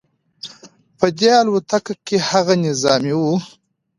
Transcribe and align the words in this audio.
په 0.97 1.07
دې 1.19 1.31
الوتکه 1.41 1.93
کې 2.05 2.17
هغه 2.29 2.53
نظامیان 2.65 3.03
وو 3.19 3.35